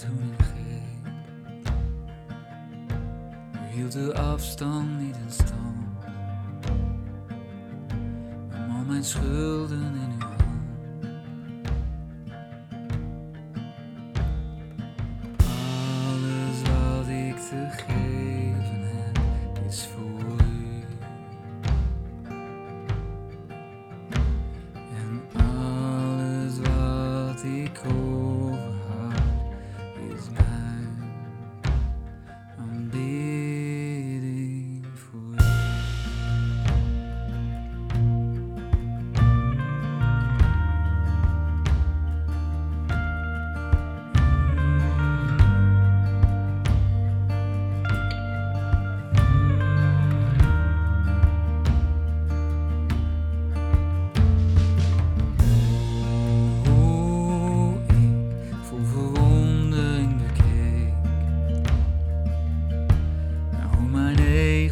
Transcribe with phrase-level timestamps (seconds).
[0.00, 1.14] toen ik ging.
[3.54, 6.04] U hield de afstand niet in stand.
[8.50, 10.19] Nam al mijn schulden in uw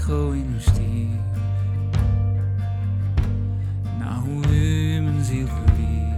[0.08, 1.08] agro-industrie.
[3.98, 6.16] Nou, hoe u mijn ziel verliep.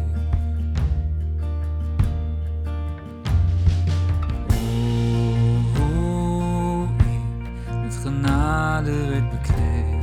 [4.50, 9.98] Oh, oh, ik met genade werd bekleed.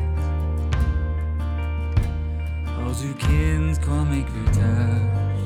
[2.85, 5.41] Als uw kind kwam ik weer thuis.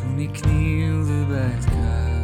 [0.00, 2.17] Toen ik knielde bij het kruis.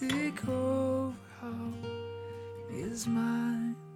[0.00, 0.40] mystic
[2.70, 3.87] is mine.